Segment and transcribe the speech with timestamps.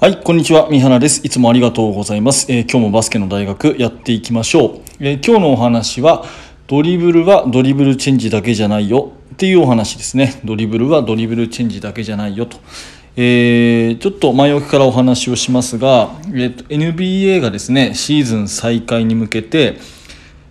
[0.00, 0.66] はい、こんにちは。
[0.70, 1.20] 三原です。
[1.26, 2.50] いつもありがとうございます。
[2.50, 4.80] えー今日もバスケの大学やっていきましょう。
[4.98, 6.24] えー今日のお話は、
[6.68, 10.40] ドリブルはドリブルチェンジだけじゃないよっていうお話ですね。
[10.42, 12.56] ドリブルはドリブルチェンジだけじゃないよと。
[13.16, 19.76] えーちょっと前置きからお話をしますが、えーと NBA がですね、シーズン再開に向けて、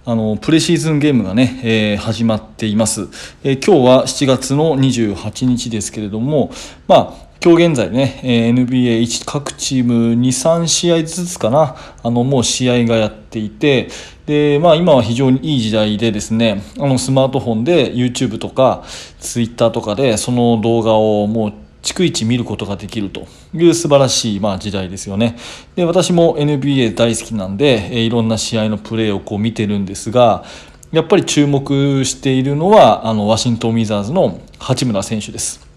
[0.05, 3.07] あのプレシーズンゲームがね、えー始まっています、
[3.43, 6.51] えー今日は7月の28日ですけれども、
[6.87, 13.87] まあ、今日現在ね、NBA 各チーム2、3試合ずつかな、あのもう試合がやっていて、
[14.25, 18.83] でまあ、今は非常にいい時代でですね、あのスマートフォンで YouTube とか
[19.21, 25.37] Twitter とかでその動画をもう逐一見ることができるという素晴らしいまあ時代ですよね。
[25.77, 30.43] で私も NBA 大好きなんで、えいろんな試合のプレーをこう見てるんですが
[30.91, 35.68] やっぱり注目しているのはあのワシントン・ウィザーズの八村選手です。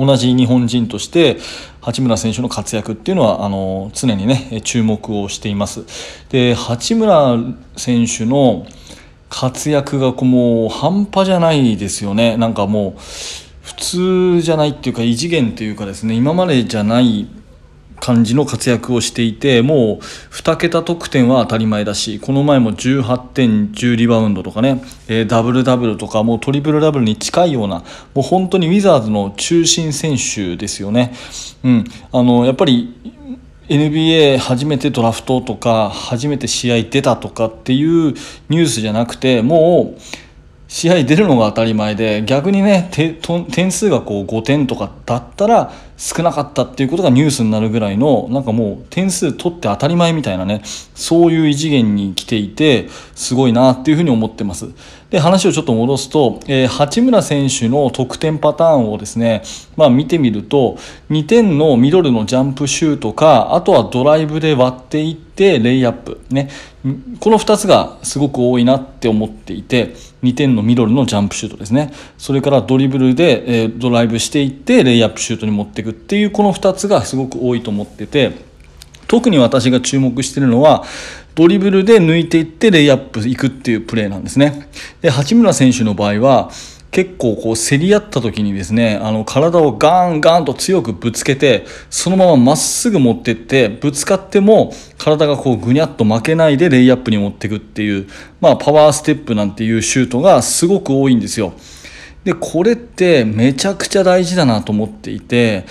[0.00, 1.38] 同じ日本人として
[1.82, 5.84] 八村選手の活躍っていうのはあの常にねえ注目をしています。
[6.30, 7.36] で八村
[7.76, 8.66] 選手の
[9.28, 12.36] 活躍がこうもう半端じゃないですよね。
[12.38, 13.00] なんかもう
[13.62, 17.28] 普通じゃないっていうか異次元っていうかですね今までじゃない
[18.00, 27.84] 感じの活躍をしていてもう2桁得点は当たり前だしこの前も18点10リバウンドとかね、えーダブルダブルとかもうトリプルダブルに近いような
[28.14, 31.14] もう本当にウィザーズの中心選手ですよね。
[31.62, 32.94] うん、あのやっぱり
[33.68, 38.14] NBA 初めてドラフトとか初めて試合出たとかっていう
[38.48, 40.00] ニュースじゃなくてもう
[40.66, 50.62] 試合出るのが当たり前で逆にね点数がこう5点とかだったら少なかったっていうことがニュースになるぐらいのなんかもう点数取って当たり前みたいなね
[50.94, 54.70] そういう異次元に来ていてすごいなっていうふうに思ってます。
[55.10, 59.42] で話をちょっと戻すと、えー八村選手の得点パターンをですね、
[59.76, 60.78] まあ、見てみると
[61.10, 66.48] 2点のミドルのジャンプシュートかあとはドライブで割っていってレイアップね。
[67.18, 71.92] この2つがすごく多いなって思っていて2点のミドルのジャンプシュートですね。
[72.16, 78.32] それからドリブルで、えードライブしていってレイアップシュートに持っていくっていうこの2つがすごく多いと思ってて
[79.06, 80.84] 特に私が注目しているのは
[81.34, 84.68] ドリブルで抜いていってレイアップいくっていうプレーなんですね。
[85.00, 86.50] で八村選手の場合は
[86.90, 98.08] 結構こう競り合った時にですねあの体をガーンガーンと強くぶつけてそのまままっすぐ持ってってぶつかっても体がこうぐにゃっと負けないでレイアップに持っていくっていう、
[98.40, 101.52] まあ、パワーステップなんていうシュートがすごく多いんですよ。
[102.24, 105.64] でこれってめちゃくちゃ大事だなと思っていて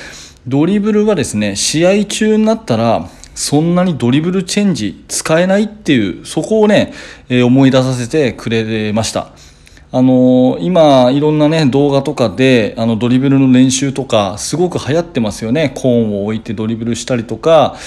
[0.47, 6.93] ドリブルはですね試合中になったらそんなにドリブルチェンジ使えないっていうそこをね、
[7.29, 9.31] え思い出させてくれました。
[9.91, 15.71] あの今いろんなね動画とかであのドリブルの練習とかすごく流行ってますよね。
[15.73, 17.77] コーンを置いてドリブルしたりとか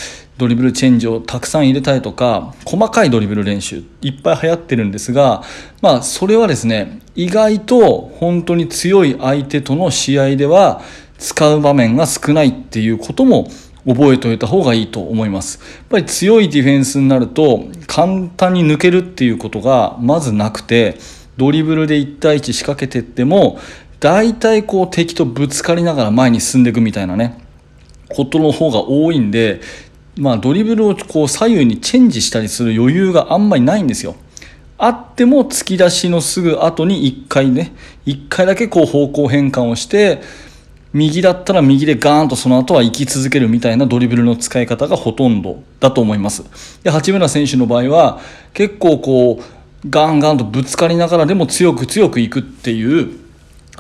[0.43, 5.45] ドリブルチェンジをたくさん入れたりとか細かいドリブル練習いっぱい流行ってるんですが
[5.81, 10.83] まあそれはですね意外と本当に強い相手との試合では
[11.17, 13.47] 使う場面が少ないっていうことも
[13.87, 15.61] 覚えておいた方がいいと思います。
[15.61, 20.97] やっぱり強いディフェンスになると簡単に抜けるっていうことがまずなくて
[21.37, 23.61] ドリブルで1対1仕掛けてっても
[24.01, 27.39] 大体こう敵とぶつかりながら前に進んでいくみたいなね
[28.15, 29.61] ことの方が多いんで、
[30.17, 34.15] まあ、ドリブルをこう左右にチェンジしたりする余裕があんまりないんですよ。
[34.77, 37.73] あっても突き出しのすぐ後に1回ね
[38.05, 40.21] 1回だけこう方向変換をして
[40.93, 46.45] 右だったら右でガーンとその後は行き続けるみたいなドリブルの使い方がほとんどだと思います。
[46.83, 48.21] で八村選手の場合は
[48.53, 53.22] 結構こうガンガンとぶつかりながらでも強く強くいくっていう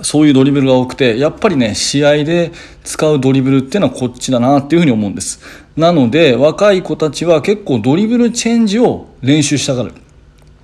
[0.02, 2.52] そういうドリブルが多くてやっぱりね試合で
[2.84, 5.40] 使うドリブルっていうのはこっちだなっていうふうに思うんです。
[5.76, 9.94] なので若い子たちは結構ドリブルチェンジを練習したがる、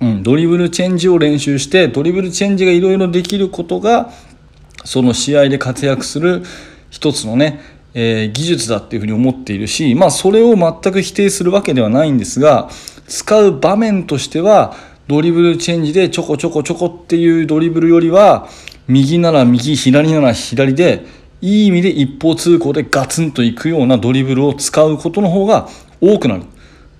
[0.01, 4.11] うん、ドリブルチェンジを練習してドリブルチェンジがいろいろできることが
[4.85, 6.43] その試合で活躍する
[6.89, 7.61] 一つのね、
[7.93, 12.69] えー技術だっていうふうに思っているし、まあ、それを全く否定するわけではないんですが
[13.07, 14.75] 使う場面としては
[15.09, 18.47] ドリブルチェンジでちょこちょこちょこっていうドリブルよりは
[18.87, 21.03] 右なら右左なら左で
[21.41, 25.67] いい意味で一方通行でガツンといくようなドリブルを使うことの方が
[25.99, 26.43] 多くなる。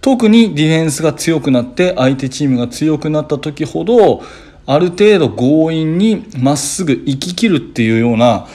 [0.02, 4.24] 特にディフェンスが強くなって相手チームが強くなった時ほど
[4.66, 8.48] ある程度強引にまっすぐ行き切るっていうような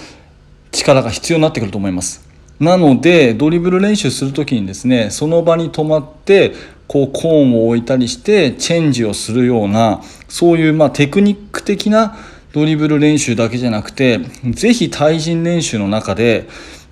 [0.73, 2.27] 力が必要になってくると思います。
[2.59, 6.55] なのでドリブル練習する時にですねその場に止まって
[6.87, 12.17] こうコーンを置いたりしてチェンジをするようなそういうまテクニック的な
[12.53, 14.21] ドリブル練習だけじゃなくて
[14.51, 16.49] ぜひ対人練習の中で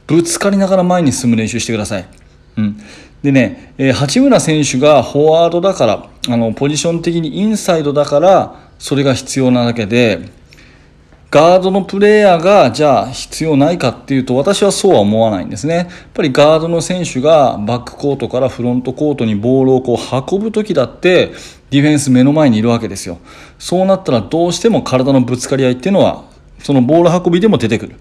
[0.07, 2.07] ぶつかりながら前に進む練習してください。
[2.57, 2.77] うん、
[3.23, 10.29] でね、え八村選手がフォワードだからあのポジション的にインサイドだからそれが必要なだけで
[11.33, 15.75] ガードのプレイヤーがじゃあ必要ないかっていうと私はそうは思わないんですね。
[15.75, 21.33] やっぱりガードの選手がバックコートからフロントコートにボールをこう運ぶ時だって
[21.71, 23.17] ディフェンス目の前にいるわけですよ。
[23.59, 26.25] そうなったらどうしても体のぶつかり合いっていうのは
[26.59, 27.97] そのボール運びでも出てくる。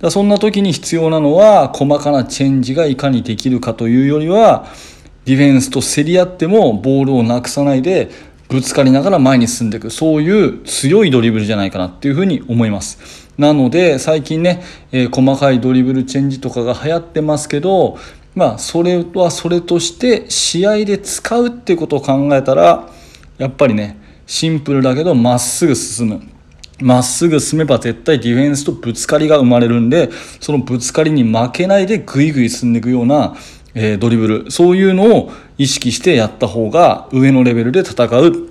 [0.00, 4.64] だそんな時に必要なのは細かなチェンジがいかにできるかというよりは
[5.26, 8.10] ディフェンスと競り合ってもボールをなくさないで
[8.48, 9.90] ぶつかりながら前に進んでいく。
[9.90, 13.26] そういう強いドリブルじゃないかなっていうふうに思います。
[13.38, 14.62] なので最近ね、
[14.92, 17.98] えー細かいドリブルチェンジとかが流行ってますけど
[18.34, 22.88] まあそれはそれとして試合で使うってことを考えたら
[23.38, 26.22] やっぱりねシンプルだけどまっすぐ進む。
[26.78, 30.10] まっすぐ進めば絶対ディフェンスとぶつかりが生まれるんで
[30.40, 33.34] そのぶつかりに負けないでグイグイ進んでいくような、
[33.76, 34.50] えードリブル。
[34.50, 38.48] そういうのを意識してやった方が上のレベルで戦う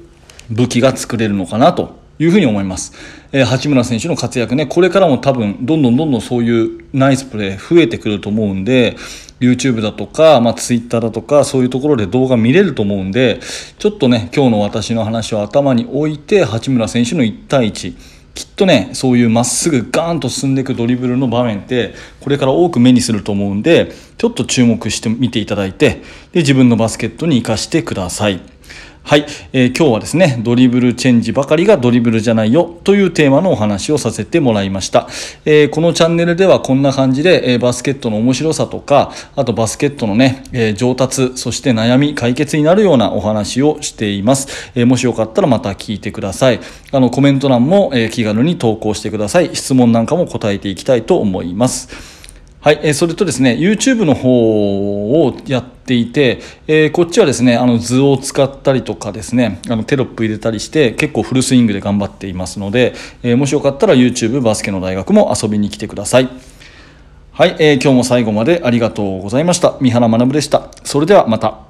[0.52, 2.94] 武器が作れるのかなというふうに思います、
[3.32, 8.96] えー八村選手の活躍ねこれからも多分どんどんどんどんそういうナイスプレー増えてくると思うんで
[9.42, 13.42] YouTube だとか、まあ、Twitter だとかそういうところで動画見れると思うんで
[13.80, 18.15] ちょっとね今日の私の話を頭に置いて八村選手の1対1
[18.56, 28.55] とねそういうまっすぐガーンと進んでいくドリブルの場面ってこれから多く目にすると思うんでちょっと注目してみていただいてで自分のバスケットに生かしてください。
[29.08, 35.08] はい、えー今日はですねドリブルチェンジばかりがドリブルじゃないよというテーマのお話をさせてもらいました、
[35.46, 46.60] えーこのチャンネルではこんな感じで、えーバスケットの面白さとかあとバスケットのね、えー上達そして悩み解決になるようなお話をしています、えーもしよかったらまた聞いてください。
[46.92, 49.56] あのコメント欄も、えー気軽に投稿してください。
[49.56, 52.15] 質問なんかも答えていきたいと思います。
[52.66, 66.30] はい、えーそれとですね、YouTube の方をやっていて、えーこっちはですね、あの図を使ったりとかですね、あのテロップ入れたりして、結構フルスイングで頑張っていますので、えーもしよかったら YouTube バスケの大学も遊びに来てください。
[67.34, 69.78] はい、え今日も最後までありがとうございました。
[69.80, 70.72] 三原学でした。
[70.84, 71.65] それではまた。